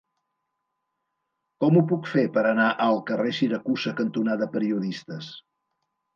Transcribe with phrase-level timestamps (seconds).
[1.63, 5.31] Com ho puc fer per anar al carrer Siracusa cantonada Periodistes?